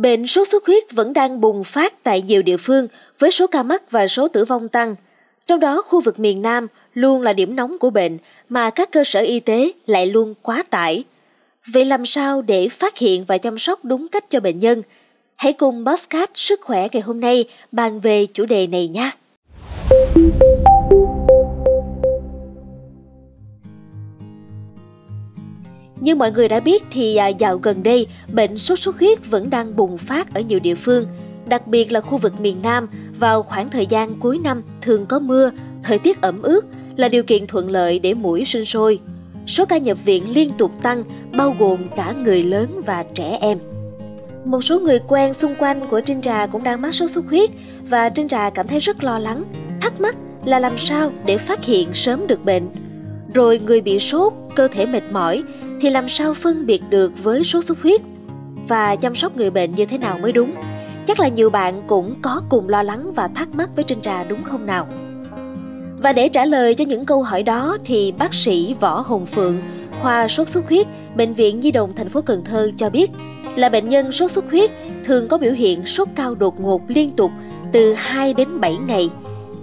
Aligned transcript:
Bệnh 0.00 0.26
sốt 0.26 0.48
xuất 0.48 0.66
huyết 0.66 0.92
vẫn 0.92 1.12
đang 1.12 1.40
bùng 1.40 1.64
phát 1.64 2.02
tại 2.02 2.22
nhiều 2.22 2.42
địa 2.42 2.56
phương 2.56 2.88
với 3.18 3.30
số 3.30 3.46
ca 3.46 3.62
mắc 3.62 3.90
và 3.90 4.08
số 4.08 4.28
tử 4.28 4.44
vong 4.44 4.68
tăng. 4.68 4.94
Trong 5.46 5.60
đó, 5.60 5.82
khu 5.82 6.00
vực 6.00 6.18
miền 6.18 6.42
Nam 6.42 6.66
luôn 6.94 7.22
là 7.22 7.32
điểm 7.32 7.56
nóng 7.56 7.78
của 7.78 7.90
bệnh 7.90 8.18
mà 8.48 8.70
các 8.70 8.90
cơ 8.90 9.04
sở 9.04 9.20
y 9.20 9.40
tế 9.40 9.72
lại 9.86 10.06
luôn 10.06 10.34
quá 10.42 10.64
tải. 10.70 11.04
Vậy 11.72 11.84
làm 11.84 12.06
sao 12.06 12.42
để 12.42 12.68
phát 12.68 12.98
hiện 12.98 13.24
và 13.24 13.38
chăm 13.38 13.58
sóc 13.58 13.84
đúng 13.84 14.08
cách 14.08 14.30
cho 14.30 14.40
bệnh 14.40 14.58
nhân? 14.58 14.82
Hãy 15.36 15.52
cùng 15.52 15.84
Bosscat 15.84 16.30
Sức 16.34 16.60
khỏe 16.60 16.88
ngày 16.92 17.02
hôm 17.02 17.20
nay 17.20 17.44
bàn 17.72 18.00
về 18.00 18.26
chủ 18.26 18.44
đề 18.44 18.66
này 18.66 18.88
nhé. 18.88 19.10
Như 26.00 26.14
mọi 26.14 26.32
người 26.32 26.48
đã 26.48 26.60
biết 26.60 26.82
thì 26.90 27.16
à, 27.16 27.28
dạo 27.28 27.58
gần 27.58 27.82
đây, 27.82 28.06
bệnh 28.32 28.58
sốt 28.58 28.78
xuất 28.78 28.98
huyết 28.98 29.30
vẫn 29.30 29.50
đang 29.50 29.76
bùng 29.76 29.98
phát 29.98 30.34
ở 30.34 30.40
nhiều 30.40 30.60
địa 30.60 30.74
phương, 30.74 31.06
đặc 31.46 31.66
biệt 31.66 31.92
là 31.92 32.00
khu 32.00 32.18
vực 32.18 32.40
miền 32.40 32.62
Nam 32.62 32.88
vào 33.18 33.42
khoảng 33.42 33.70
thời 33.70 33.86
gian 33.86 34.20
cuối 34.20 34.38
năm 34.44 34.62
thường 34.80 35.06
có 35.06 35.18
mưa, 35.18 35.50
thời 35.82 35.98
tiết 35.98 36.20
ẩm 36.20 36.42
ướt 36.42 36.66
là 36.96 37.08
điều 37.08 37.22
kiện 37.22 37.46
thuận 37.46 37.70
lợi 37.70 37.98
để 37.98 38.14
mũi 38.14 38.44
sinh 38.44 38.64
sôi. 38.64 39.00
Số 39.46 39.64
ca 39.66 39.78
nhập 39.78 39.98
viện 40.04 40.34
liên 40.34 40.50
tục 40.58 40.72
tăng, 40.82 41.04
bao 41.36 41.56
gồm 41.58 41.88
cả 41.96 42.14
người 42.24 42.42
lớn 42.42 42.82
và 42.86 43.04
trẻ 43.14 43.38
em. 43.40 43.58
Một 44.44 44.60
số 44.60 44.80
người 44.80 44.98
quen 45.08 45.34
xung 45.34 45.54
quanh 45.54 45.86
của 45.90 46.00
Trinh 46.00 46.20
Trà 46.20 46.46
cũng 46.46 46.62
đang 46.62 46.82
mắc 46.82 46.94
sốt 46.94 47.10
xuất 47.10 47.24
huyết 47.28 47.50
và 47.88 48.08
Trinh 48.08 48.28
Trà 48.28 48.50
cảm 48.50 48.68
thấy 48.68 48.78
rất 48.78 49.04
lo 49.04 49.18
lắng, 49.18 49.44
thắc 49.80 50.00
mắc 50.00 50.16
là 50.44 50.58
làm 50.58 50.78
sao 50.78 51.12
để 51.26 51.38
phát 51.38 51.64
hiện 51.64 51.88
sớm 51.94 52.26
được 52.26 52.44
bệnh. 52.44 52.68
Rồi 53.34 53.58
người 53.58 53.80
bị 53.80 53.98
sốt, 53.98 54.32
cơ 54.56 54.68
thể 54.68 54.86
mệt 54.86 55.02
mỏi 55.12 55.42
thì 55.80 55.90
làm 55.90 56.08
sao 56.08 56.34
phân 56.34 56.66
biệt 56.66 56.82
được 56.90 57.12
với 57.22 57.44
sốt 57.44 57.64
xuất 57.64 57.82
huyết 57.82 58.00
và 58.68 58.96
chăm 58.96 59.14
sóc 59.14 59.36
người 59.36 59.50
bệnh 59.50 59.74
như 59.74 59.84
thế 59.84 59.98
nào 59.98 60.18
mới 60.18 60.32
đúng. 60.32 60.54
Chắc 61.06 61.20
là 61.20 61.28
nhiều 61.28 61.50
bạn 61.50 61.82
cũng 61.86 62.14
có 62.22 62.42
cùng 62.48 62.68
lo 62.68 62.82
lắng 62.82 63.12
và 63.14 63.28
thắc 63.28 63.54
mắc 63.54 63.70
với 63.76 63.84
Trinh 63.84 64.00
Trà 64.00 64.24
đúng 64.24 64.42
không 64.42 64.66
nào? 64.66 64.88
Và 66.02 66.12
để 66.12 66.28
trả 66.28 66.44
lời 66.44 66.74
cho 66.74 66.84
những 66.84 67.06
câu 67.06 67.22
hỏi 67.22 67.42
đó 67.42 67.76
thì 67.84 68.12
bác 68.12 68.34
sĩ 68.34 68.74
Võ 68.80 69.00
Hồng 69.00 69.26
Phượng, 69.26 69.58
khoa 70.02 70.28
sốt 70.28 70.48
xuất 70.48 70.68
huyết, 70.68 70.86
Bệnh 71.16 71.34
viện 71.34 71.62
Di 71.62 71.70
đồng 71.70 71.92
thành 71.96 72.08
phố 72.08 72.20
Cần 72.20 72.44
Thơ 72.44 72.70
cho 72.76 72.90
biết 72.90 73.10
là 73.56 73.68
bệnh 73.68 73.88
nhân 73.88 74.12
sốt 74.12 74.30
xuất 74.30 74.50
huyết 74.50 74.70
thường 75.04 75.28
có 75.28 75.38
biểu 75.38 75.52
hiện 75.52 75.86
sốt 75.86 76.08
cao 76.14 76.34
đột 76.34 76.60
ngột 76.60 76.82
liên 76.88 77.10
tục 77.10 77.30
từ 77.72 77.92
2 77.92 78.34
đến 78.34 78.60
7 78.60 78.76
ngày, 78.76 79.10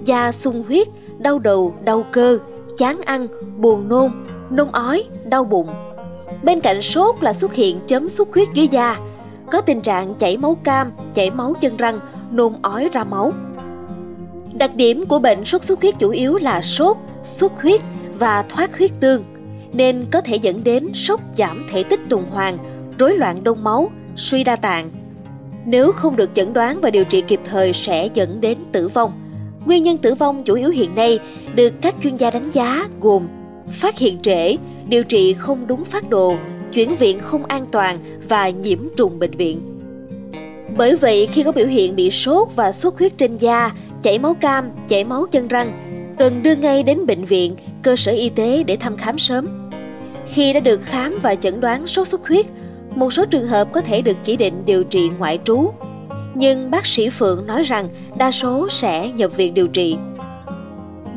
da 0.06 0.32
sung 0.32 0.64
huyết, 0.68 0.88
đau 1.20 1.40
đầu, 1.40 1.74
đau 1.84 2.06
cơ, 2.12 2.38
chán 2.78 3.02
ăn, 3.06 3.28
buồn 3.58 3.90
nôn, 3.90 4.12
nôn 4.50 4.68
ói, 4.72 5.04
đau 5.26 5.44
bụng. 5.44 5.68
Bên 6.44 6.60
cạnh 6.60 6.82
sốt 6.82 7.16
là 7.22 7.34
xuất 7.34 7.54
hiện 7.54 7.80
chấm 7.88 8.10
xuất 8.10 8.34
huyết 8.34 8.48
dưới 8.54 8.68
da, 8.68 9.00
có 9.52 9.62
tình 9.62 9.82
trạng 9.82 10.16
chảy 10.16 10.38
máu 10.38 10.58
cam, 10.64 10.92
chảy 11.14 11.32
máu 11.32 11.54
chân 11.62 11.78
răng, 11.78 12.00
nôn 12.32 12.54
ói 12.62 12.90
ra 12.94 13.04
máu. 13.04 13.34
Đặc 14.54 14.76
điểm 14.76 15.06
của 15.06 15.20
bệnh 15.20 15.46
sốt 15.46 15.64
xuất 15.64 15.82
huyết 15.82 15.96
chủ 16.00 16.10
yếu 16.10 16.38
là 16.42 16.62
sốt, 16.62 16.98
xuất 17.24 17.62
huyết 17.62 17.82
và 18.20 18.44
thoát 18.50 18.78
huyết 18.78 18.92
tương, 19.00 19.24
nên 19.74 20.06
có 20.12 20.22
thể 20.22 20.36
dẫn 20.36 20.64
đến 20.64 20.94
sốc 20.94 21.22
giảm 21.38 21.68
thể 21.72 21.84
tích 21.84 22.00
tuần 22.10 22.26
hoàn, 22.26 22.58
rối 23.00 23.18
loạn 23.18 23.44
đông 23.44 23.64
máu, 23.64 23.92
suy 24.16 24.44
đa 24.44 24.56
tạng. 24.56 24.90
Nếu 25.66 25.92
không 25.92 26.16
được 26.16 26.30
chẩn 26.34 26.54
đoán 26.54 26.82
và 26.82 26.90
điều 26.90 27.04
trị 27.04 27.22
kịp 27.22 27.40
thời 27.46 27.74
sẽ 27.74 28.10
dẫn 28.14 28.42
đến 28.42 28.58
tử 28.72 28.88
vong. 28.88 29.12
Nguyên 29.66 29.84
nhân 29.84 29.98
tử 29.98 30.14
vong 30.14 30.44
chủ 30.44 30.56
yếu 30.56 30.70
hiện 30.70 30.96
nay 30.96 31.20
được 31.56 31.74
các 31.82 31.96
chuyên 32.04 32.18
gia 32.18 32.32
đánh 32.32 32.52
giá 32.52 32.88
gồm 33.02 33.28
phát 33.72 33.98
hiện 33.98 34.20
trễ, 34.22 34.56
điều 34.90 35.04
trị 35.04 35.34
không 35.34 35.68
đúng 35.68 35.86
phát 35.86 36.10
đồ, 36.10 36.36
chuyển 36.74 36.96
viện 36.96 37.20
không 37.20 37.46
an 37.46 37.66
toàn 37.72 38.00
và 38.30 38.50
nhiễm 38.50 38.80
trùng 38.98 39.20
bệnh 39.20 39.38
viện. 39.38 39.62
Bởi 40.78 40.96
vậy, 40.96 41.28
khi 41.32 41.44
có 41.44 41.52
biểu 41.52 41.68
hiện 41.68 41.96
bị 41.96 42.12
sốt 42.12 42.48
và 42.56 42.72
xuất 42.72 42.98
huyết 42.98 43.18
trên 43.18 43.38
da, 43.38 43.72
chảy 44.04 44.20
máu 44.20 44.34
cam, 44.34 44.70
chảy 44.88 45.04
máu 45.04 45.26
chân 45.32 45.48
răng, 45.48 45.74
cần 46.20 46.44
đưa 46.44 46.56
ngay 46.56 46.84
đến 46.84 47.06
bệnh 47.06 47.26
viện, 47.26 47.56
cơ 47.84 47.96
sở 47.96 48.12
y 48.12 48.30
tế 48.30 48.64
để 48.64 48.76
thăm 48.76 48.98
khám 48.98 49.20
sớm. 49.20 49.70
Khi 50.28 50.54
đã 50.54 50.60
được 50.60 50.82
khám 50.84 51.20
và 51.24 51.36
chẩn 51.36 51.60
đoán 51.60 51.88
sốt 51.88 52.08
xuất 52.08 52.28
huyết, 52.28 52.46
một 52.96 53.14
số 53.14 53.26
trường 53.26 53.48
hợp 53.48 53.68
có 53.72 53.82
thể 53.82 54.02
được 54.02 54.18
chỉ 54.24 54.38
định 54.38 54.66
điều 54.66 54.84
trị 54.84 55.10
ngoại 55.18 55.40
trú. 55.44 55.72
Nhưng 56.36 56.72
bác 56.72 56.86
sĩ 56.86 57.10
Phượng 57.10 57.48
nói 57.48 57.64
rằng 57.64 57.90
đa 58.18 58.32
số 58.32 58.70
sẽ 58.70 59.10
nhập 59.10 59.38
viện 59.38 59.54
điều 59.54 59.68
trị. 59.68 59.98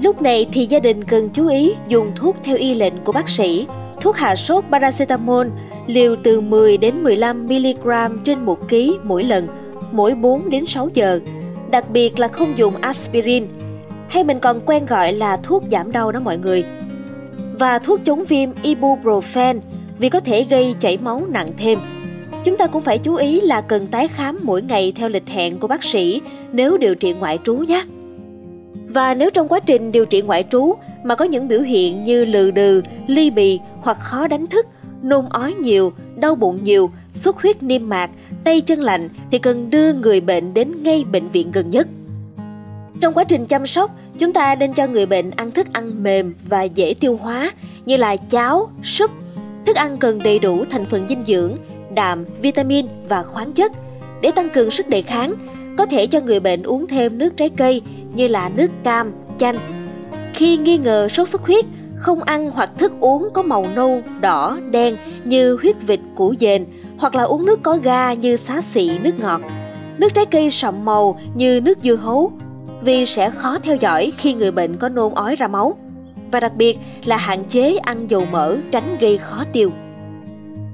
Lúc 0.03 0.23
này 0.23 0.47
thì 0.53 0.67
gia 0.67 0.79
đình 0.79 1.05
cần 1.05 1.29
chú 1.33 1.49
ý 1.49 1.73
dùng 1.89 2.13
thuốc 2.17 2.37
theo 2.45 2.57
y 2.57 2.75
lệnh 2.75 2.95
của 3.05 3.13
bác 3.13 3.29
sĩ. 3.29 3.67
Thuốc 4.01 4.17
hạ 4.17 4.37
sốt 4.37 4.65
paracetamol 4.71 5.47
liều 5.87 6.17
từ 6.23 6.41
10 6.41 6.77
đến 6.77 7.03
15 7.03 7.49
mg 7.49 7.91
trên 8.25 8.41
1 8.41 8.69
kg 8.69 8.77
mỗi 9.03 9.25
lần, 9.25 9.49
mỗi 9.93 10.15
4 10.15 10.51
đến 10.51 10.67
6 10.67 10.89
giờ. 10.95 11.21
Đặc 11.71 11.91
biệt 11.91 12.19
là 12.19 12.29
không 12.29 12.59
dùng 12.59 12.77
aspirin, 12.77 13.47
hay 14.09 14.25
mình 14.25 14.39
còn 14.39 14.61
quen 14.67 14.87
gọi 14.87 15.13
là 15.13 15.37
thuốc 15.37 15.65
giảm 15.71 15.93
đau 15.93 16.13
đó 16.13 16.21
mọi 16.21 16.39
người. 16.39 16.65
Và 17.59 17.79
thuốc 17.79 18.01
chống 18.05 18.25
viêm 18.25 18.51
ibuprofen 18.63 19.59
vì 19.99 20.09
có 20.09 20.21
thể 20.21 20.45
gây 20.45 20.75
chảy 20.79 20.99
máu 20.99 21.23
nặng 21.29 21.53
thêm. 21.59 21.79
Chúng 22.45 22.57
ta 22.57 22.67
cũng 22.67 22.83
phải 22.83 22.99
chú 22.99 23.15
ý 23.15 23.41
là 23.41 23.61
cần 23.61 23.87
tái 23.87 24.09
khám 24.09 24.39
mỗi 24.43 24.63
ngày 24.63 24.93
theo 24.97 25.09
lịch 25.09 25.29
hẹn 25.29 25.59
của 25.59 25.69
bác 25.69 25.85
sĩ 25.85 26.21
nếu 26.53 26.77
điều 26.77 26.95
trị 26.95 27.13
ngoại 27.13 27.39
trú 27.45 27.55
nhé. 27.55 27.85
Và 28.95 29.15
nếu 29.15 29.31
trong 29.31 29.49
quá 29.49 29.61
trình 29.61 29.93
điều 29.93 30.05
trị 30.05 30.21
ngoại 30.21 30.45
trú 30.51 30.75
mà 31.05 31.15
có 31.15 31.25
những 31.25 31.49
biểu 31.49 31.61
hiện 31.61 32.05
như 32.05 32.25
lừ 32.25 32.51
đừ, 32.51 32.83
ly 33.07 33.31
bì 33.31 33.59
hoặc 33.81 33.99
khó 34.01 34.29
đánh 34.29 34.47
thức, 34.47 34.67
nôn 35.03 35.25
ói 35.31 35.55
nhiều, 35.55 35.93
đau 36.17 36.35
bụng 36.35 36.65
nhiều, 36.65 36.91
xuất 37.15 37.43
huyết 37.43 37.63
niêm 37.63 37.89
mạc, 37.89 38.11
tay 38.45 38.61
chân 38.61 38.81
lạnh 38.81 39.09
thì 39.31 39.39
cần 39.39 39.71
đưa 39.71 39.93
người 39.93 40.21
bệnh 40.21 40.55
đến 40.55 40.83
ngay 40.83 41.05
bệnh 41.13 41.29
viện 41.29 41.53
gần 41.53 41.71
nhất. 41.71 41.89
Trong 43.01 43.15
quá 43.15 43.25
trình 43.25 43.47
chăm 43.47 43.67
sóc, 43.67 43.91
chúng 44.19 44.33
ta 44.33 44.55
nên 44.55 44.73
cho 44.73 44.87
người 44.87 45.07
bệnh 45.07 45.31
ăn 45.31 45.51
thức 45.51 45.67
ăn 45.73 46.03
mềm 46.03 46.35
và 46.49 46.63
dễ 46.63 46.95
tiêu 47.01 47.19
hóa 47.23 47.53
như 47.87 47.97
là 47.97 48.17
cháo, 48.17 48.71
súp. 48.83 49.11
Thức 49.67 49.77
ăn 49.77 49.99
cần 49.99 50.23
đầy 50.23 50.39
đủ 50.39 50.65
thành 50.71 50.85
phần 50.85 51.09
dinh 51.09 51.25
dưỡng, 51.27 51.57
đạm, 51.95 52.25
vitamin 52.43 52.87
và 53.09 53.23
khoáng 53.23 53.53
chất 53.53 53.73
để 54.23 54.31
tăng 54.31 54.51
cường 54.51 54.71
sức 54.71 54.89
đề 54.89 55.03
kháng. 55.03 55.35
Có 55.81 55.87
thể 55.87 56.07
cho 56.07 56.21
người 56.21 56.41
bệnh 56.41 56.63
uống 56.63 56.87
thêm 56.87 57.19
nước 57.19 57.37
trái 57.37 57.51
cây 57.57 57.83
như 58.15 58.27
là 58.27 58.49
nước 58.49 58.71
cam, 58.85 59.13
chanh. 59.39 59.59
Khi 60.35 60.57
nghi 60.57 60.79
ngờ 60.79 61.09
sốt 61.09 61.29
xuất 61.29 61.43
huyết, 61.43 61.65
không 61.97 62.23
ăn 62.23 62.51
hoặc 62.51 62.71
thức 62.79 62.93
uống 63.01 63.29
có 63.35 63.43
màu 63.43 63.67
nâu, 63.75 64.03
đỏ, 64.21 64.59
đen 64.71 64.97
như 65.25 65.59
huyết 65.63 65.77
vịt, 65.87 66.01
củ 66.15 66.35
dền 66.41 66.67
hoặc 66.99 67.15
là 67.15 67.23
uống 67.23 67.47
nước 67.47 67.63
có 67.63 67.79
ga 67.83 68.13
như 68.13 68.37
xá 68.37 68.61
xị, 68.61 68.99
nước 68.99 69.19
ngọt. 69.19 69.41
Nước 69.99 70.15
trái 70.15 70.27
cây 70.27 70.51
sậm 70.51 70.85
màu 70.85 71.19
như 71.35 71.61
nước 71.61 71.79
dưa 71.83 71.97
hấu 71.97 72.33
vì 72.81 73.07
sẽ 73.07 73.31
khó 73.31 73.59
theo 73.63 73.77
dõi 73.77 74.13
khi 74.19 74.35
người 74.35 74.51
bệnh 74.51 74.77
có 74.77 74.89
nôn 74.89 75.15
ói 75.15 75.37
ra 75.37 75.49
máu. 75.49 75.77
Và 76.33 76.41
đặc 76.41 76.53
biệt 76.57 76.79
là 77.05 77.17
hạn 77.17 77.45
chế 77.45 77.77
ăn 77.77 78.11
dầu 78.11 78.25
mỡ 78.31 78.57
tránh 78.71 78.97
gây 79.01 79.19
khó 79.19 79.45
tiêu. 79.53 79.73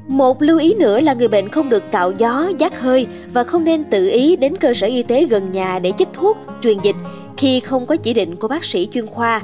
Một 0.06 0.42
lưu 0.42 0.58
ý 0.58 0.74
nữa 0.74 1.00
là 1.00 1.14
người 1.14 1.28
bệnh 1.28 1.48
không 1.48 1.68
được 1.68 1.82
cạo 1.92 2.12
gió, 2.18 2.50
giác 2.58 2.80
hơi 2.80 3.06
và 3.32 3.44
không 3.44 3.64
nên 3.64 3.84
tự 3.84 4.08
ý 4.08 4.36
đến 4.36 4.56
cơ 4.56 4.74
sở 4.74 4.86
y 4.86 5.02
tế 5.02 5.24
gần 5.24 5.52
nhà 5.52 5.78
để 5.78 5.92
chích 5.98 6.08
thuốc, 6.12 6.36
truyền 6.60 6.78
dịch 6.82 6.96
khi 7.36 7.60
không 7.60 7.86
có 7.86 7.96
chỉ 7.96 8.14
định 8.14 8.36
của 8.36 8.48
bác 8.48 8.64
sĩ 8.64 8.88
chuyên 8.92 9.06
khoa. 9.06 9.42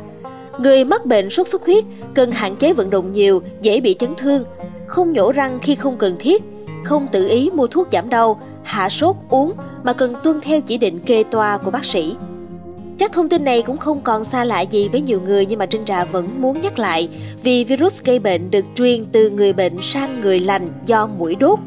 Người 0.59 0.85
mắc 0.85 1.07
bệnh 1.07 1.31
sốt 1.31 1.49
xuất 1.49 1.67
huyết 1.67 1.85
cần 2.15 2.31
hạn 2.31 2.57
chế 2.57 2.73
vận 2.73 2.91
động 2.91 3.13
nhiều, 3.13 3.43
dễ 3.63 3.81
bị 3.81 3.95
chấn 3.99 4.15
thương, 4.15 4.45
không 4.87 5.13
nhổ 5.13 5.33
răng 5.33 5.59
khi 5.63 5.75
không 5.75 5.97
cần 5.97 6.17
thiết, 6.19 6.43
không 6.85 7.07
tự 7.13 7.29
ý 7.29 7.51
mua 7.55 7.67
thuốc 7.67 7.89
giảm 7.93 8.09
đau, 8.09 8.41
hạ 8.63 8.89
sốt 8.89 9.17
uống 9.29 9.53
mà 9.83 9.93
cần 9.93 10.15
tuân 10.23 10.41
theo 10.41 10.61
chỉ 10.61 10.79
định 10.79 10.99
kê 10.99 11.23
toa 11.23 11.59
của 11.59 11.71
bác 11.71 11.85
sĩ. 11.85 12.15
Chắc 13.03 13.13
thông 13.13 13.29
tin 13.29 13.45
này 13.45 13.63
cũng 13.63 13.79
không 13.79 14.01
còn 14.01 14.25
xa 14.25 14.45
lạ 14.45 14.61
gì 14.61 14.89
với 14.89 15.01
nhiều 15.01 15.21
người 15.21 15.47
nhưng 15.47 15.59
mà 15.59 15.67
Trinh 15.67 15.85
Trà 15.85 16.05
vẫn 16.05 16.29
muốn 16.41 16.61
nhắc 16.61 16.79
lại 16.79 17.09
vì 17.43 17.65
virus 17.65 18.03
gây 18.03 18.19
bệnh 18.19 18.51
được 18.51 18.65
truyền 18.75 19.05
từ 19.13 19.31
người 19.31 19.53
bệnh 19.53 19.83
sang 19.83 20.21
người 20.21 20.41
lành 20.41 20.69
do 20.87 21.07
mũi 21.07 21.35
đốt. 21.35 21.59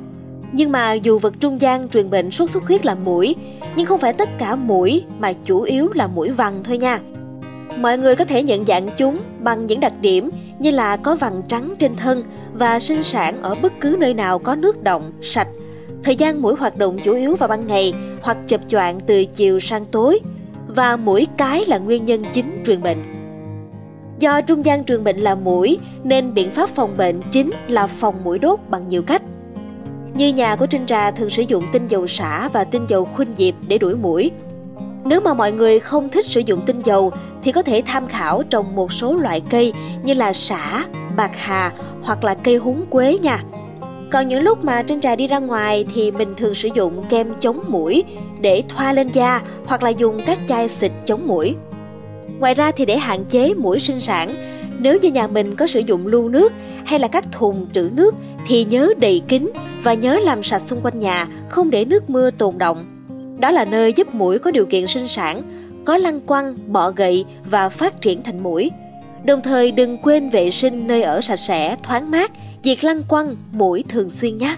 Nhưng 0.52 0.72
mà 0.72 0.94
dù 0.94 1.20
vật 1.20 1.34
trung 1.40 1.62
gian 1.62 1.90
truyền 1.90 2.10
bệnh 2.10 2.32
sốt 2.32 2.50
xuất 2.50 2.64
huyết 2.64 2.86
là 2.86 2.96
mũi, 2.96 3.36
nhưng 3.76 3.86
không 3.86 4.00
phải 4.00 4.14
tất 4.14 4.30
cả 4.40 4.56
mũi 4.56 5.04
mà 5.20 5.34
chủ 5.46 5.62
yếu 5.62 5.90
là 5.94 6.08
mũi 6.08 6.32
vằn 6.32 6.54
thôi 6.64 6.78
nha. 6.78 7.00
Mọi 7.78 7.98
người 7.98 8.16
có 8.16 8.26
thể 8.26 8.44
nhận 8.44 8.66
dạng 8.66 8.90
chúng 8.98 9.18
bằng 9.40 9.66
những 9.66 9.80
đặc 9.80 9.94
điểm 10.02 10.30
như 10.60 10.72
là 10.72 10.98
có 10.98 11.16
vằn 11.16 11.42
trắng 11.48 11.74
trên 11.80 11.96
thân 11.96 12.24
và 12.54 12.80
sinh 12.80 13.04
sản 13.04 13.42
ở 13.42 13.56
bất 13.56 13.74
cứ 13.82 13.96
nơi 14.00 14.14
nào 14.14 14.40
có 14.40 14.56
nước 14.56 14.84
động, 14.84 15.12
sạch. 15.22 15.48
Thời 16.04 16.16
gian 16.16 16.42
mũi 16.42 16.56
hoạt 16.60 16.78
động 16.78 17.00
chủ 17.04 17.14
yếu 17.14 17.36
vào 17.36 17.50
ban 17.50 17.68
ngày 17.68 17.94
hoặc 18.22 18.38
chập 18.48 18.62
choạng 18.68 19.00
từ 19.00 19.26
chiều 19.26 19.60
sang 19.60 19.86
tối– 19.86 20.20
và 20.76 20.98
mũi 20.98 21.28
cái 21.38 21.64
là 21.68 21.78
nguyên 21.78 22.06
nhân 22.06 22.24
chính 22.32 22.64
truyền 22.66 22.82
bệnh. 22.82 23.04
Do 24.20 24.42
trung 24.42 24.66
gian 24.66 24.86
truyền 24.86 25.04
bệnh 25.04 25.18
là 25.18 25.36
mũi 25.36 25.80
nên 26.04 26.34
biện 26.34 26.52
pháp 26.52 26.70
phòng 26.70 26.98
bệnh 26.98 27.22
chính 27.32 27.52
là 27.68 27.88
phòng 27.88 28.24
mũi 28.24 28.40
đốt 28.40 28.60
bằng 28.70 28.88
nhiều 28.88 29.02
cách. 29.02 29.22
Như 30.14 30.34
nhà 30.34 30.56
của 30.56 30.66
Trinh 30.66 30.86
Trà 30.86 31.12
thường 31.12 31.30
sử 31.30 31.42
dụng 31.42 31.64
tinh 31.72 31.86
dầu 31.86 32.08
xả 32.08 32.50
và 32.54 32.64
tinh 32.64 32.86
dầu 32.88 33.06
khuynh 33.06 33.34
diệp 33.38 33.54
để 33.68 33.78
đuổi 33.78 33.96
mũi. 33.96 34.32
Nếu 35.06 35.22
mà 35.22 35.34
mọi 35.34 35.52
người 35.52 35.80
không 35.80 36.10
thích 36.10 36.26
sử 36.26 36.40
dụng 36.40 36.62
tinh 36.66 36.82
dầu 36.82 37.12
thì 37.44 37.52
có 37.52 37.62
thể 37.62 37.84
tham 37.86 38.08
khảo 38.08 38.44
trồng 38.44 38.76
một 38.76 38.94
số 38.94 39.14
loại 39.14 39.42
cây 39.50 39.74
như 40.04 40.14
là 40.14 40.34
xả, 40.34 40.86
bạc 41.16 41.32
hà 41.36 41.72
hoặc 42.02 42.24
là 42.24 42.34
cây 42.34 42.56
húng 42.56 42.86
quế 42.90 43.18
nha. 43.18 43.44
Còn 44.16 44.28
những 44.28 44.44
lúc 44.44 44.64
mà 44.64 44.82
trên 44.82 45.02
Trà 45.02 45.16
đi 45.16 45.28
ra 45.28 45.40
ngoài 45.40 45.86
thì 45.96 46.12
mình 46.12 46.34
thường 46.38 46.54
sử 46.54 46.70
dụng 46.76 47.04
kem 47.10 47.34
chống 47.40 47.60
mũi 47.68 48.04
để 48.42 48.64
thoa 48.70 48.94
lên 48.94 49.08
da 49.08 49.42
hoặc 49.66 49.84
là 49.84 49.90
dùng 49.90 50.22
các 50.26 50.40
chai 50.48 50.70
xịt 50.70 50.92
chống 51.06 51.28
mũi. 51.28 51.56
Ngoài 52.40 52.54
ra 52.54 52.72
thì 52.72 52.86
để 52.86 52.98
hạn 52.98 53.26
chế 53.26 53.54
mũi 53.54 53.80
sinh 53.80 54.00
sản, 54.00 54.36
nếu 54.80 54.98
như 55.02 55.12
nhà 55.12 55.28
mình 55.28 55.56
có 55.56 55.68
sử 55.68 55.80
dụng 55.80 56.08
lưu 56.08 56.30
nước 56.30 56.54
hay 56.86 57.00
là 57.00 57.08
các 57.08 57.32
thùng 57.32 57.68
trữ 57.74 57.90
nước 57.94 58.16
thì 58.48 58.66
nhớ 58.66 58.94
đầy 58.98 59.22
kín 59.28 59.50
và 59.84 59.94
nhớ 59.94 60.20
làm 60.24 60.44
sạch 60.44 60.62
xung 60.66 60.82
quanh 60.82 61.00
nhà, 61.00 61.28
không 61.50 61.70
để 61.70 61.86
nước 61.86 62.10
mưa 62.10 62.32
tồn 62.32 62.58
động. 62.58 62.86
Đó 63.40 63.52
là 63.52 63.66
nơi 63.66 63.94
giúp 63.94 64.16
mũi 64.16 64.40
có 64.40 64.52
điều 64.52 64.66
kiện 64.66 64.88
sinh 64.88 65.08
sản, 65.08 65.42
có 65.86 65.98
lăng 65.98 66.20
quăng, 66.20 66.56
bọ 66.68 66.92
gậy 66.92 67.26
và 67.46 67.70
phát 67.70 68.02
triển 68.02 68.24
thành 68.24 68.44
mũi. 68.44 68.72
Đồng 69.26 69.42
thời 69.42 69.72
đừng 69.72 69.98
quên 69.98 70.30
vệ 70.30 70.52
sinh 70.52 70.88
nơi 70.88 71.02
ở 71.02 71.22
sạch 71.22 71.40
sẽ, 71.40 71.76
thoáng 71.84 72.12
mát, 72.12 72.32
việc 72.66 72.84
lăn 72.84 73.04
quăng, 73.04 73.36
mũi 73.52 73.84
thường 73.90 74.10
xuyên 74.10 74.38
nhé. 74.38 74.56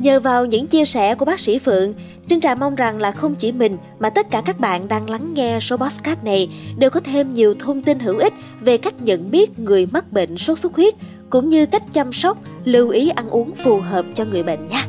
Nhờ 0.00 0.20
vào 0.20 0.46
những 0.46 0.66
chia 0.66 0.84
sẻ 0.84 1.14
của 1.14 1.24
bác 1.24 1.40
sĩ 1.40 1.58
Phượng, 1.58 1.94
Trinh 2.26 2.40
Trà 2.40 2.54
mong 2.54 2.74
rằng 2.74 3.00
là 3.00 3.10
không 3.10 3.34
chỉ 3.34 3.52
mình 3.52 3.76
mà 3.98 4.10
tất 4.10 4.30
cả 4.30 4.42
các 4.46 4.60
bạn 4.60 4.88
đang 4.88 5.10
lắng 5.10 5.34
nghe 5.34 5.60
số 5.60 5.76
podcast 5.76 6.24
này 6.24 6.48
đều 6.78 6.90
có 6.90 7.00
thêm 7.00 7.34
nhiều 7.34 7.54
thông 7.58 7.82
tin 7.82 7.98
hữu 7.98 8.18
ích 8.18 8.32
về 8.60 8.76
cách 8.78 8.94
nhận 9.00 9.30
biết 9.30 9.58
người 9.58 9.86
mắc 9.86 10.12
bệnh 10.12 10.38
sốt 10.38 10.58
xuất 10.58 10.74
huyết 10.74 10.94
cũng 11.30 11.48
như 11.48 11.66
cách 11.66 11.82
chăm 11.92 12.12
sóc, 12.12 12.38
lưu 12.64 12.90
ý 12.90 13.08
ăn 13.08 13.30
uống 13.30 13.54
phù 13.54 13.80
hợp 13.80 14.06
cho 14.14 14.24
người 14.24 14.42
bệnh 14.42 14.66
nhé. 14.66 14.84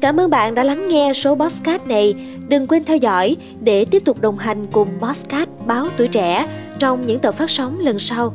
Cảm 0.00 0.20
ơn 0.20 0.30
bạn 0.30 0.54
đã 0.54 0.64
lắng 0.64 0.88
nghe 0.88 1.12
số 1.12 1.34
podcast 1.34 1.86
này. 1.86 2.14
Đừng 2.48 2.66
quên 2.66 2.84
theo 2.84 2.96
dõi 2.96 3.36
để 3.60 3.84
tiếp 3.84 4.02
tục 4.04 4.20
đồng 4.20 4.38
hành 4.38 4.66
cùng 4.72 4.88
podcast 5.00 5.50
Báo 5.66 5.88
Tuổi 5.96 6.08
Trẻ 6.08 6.46
trong 6.78 7.06
những 7.06 7.18
tập 7.18 7.34
phát 7.34 7.50
sóng 7.50 7.80
lần 7.80 7.98
sau. 7.98 8.34